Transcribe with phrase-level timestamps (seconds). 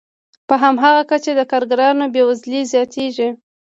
[0.47, 3.29] په هماغه کچه د کارګرانو بې وزلي زیاتېږي